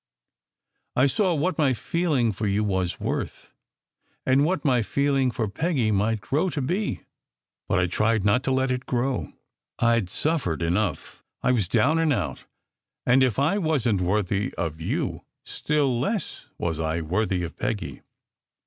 [0.95, 3.51] I saw what my feeling for you was worth,
[4.25, 7.01] and what my feeling for Peggy might grow to be.
[7.69, 9.31] But I tried not to let it grow.
[9.77, 11.21] I d suffered enough.
[11.43, 12.45] I was down and out,
[13.05, 18.01] and if I wasn t worthy of you, still less was I worthy of Peggy.